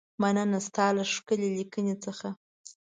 [0.21, 2.27] مننه ستا له ښکلې لیکنې څخه.